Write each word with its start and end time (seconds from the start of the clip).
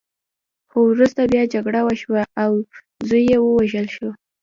خو 0.69 0.79
وروسته 0.91 1.21
بیا 1.31 1.43
جګړه 1.53 1.81
وشوه 1.83 2.23
او 2.43 2.51
زوی 3.07 3.23
یې 3.31 3.37
ووژل 3.41 3.87
شو. 3.95 4.09